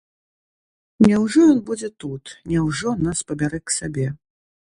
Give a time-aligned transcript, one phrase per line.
[1.05, 4.07] Няўжо ён будзе тут, няўжо нас пабярэ к сабе?